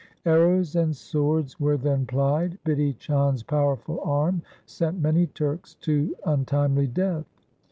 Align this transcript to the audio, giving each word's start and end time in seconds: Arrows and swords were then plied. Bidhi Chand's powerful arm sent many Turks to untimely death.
Arrows 0.25 0.75
and 0.75 0.95
swords 0.95 1.59
were 1.59 1.77
then 1.77 2.07
plied. 2.07 2.57
Bidhi 2.65 2.97
Chand's 2.97 3.43
powerful 3.43 3.99
arm 4.01 4.41
sent 4.65 4.99
many 4.99 5.27
Turks 5.27 5.75
to 5.75 6.15
untimely 6.25 6.87
death. 6.87 7.27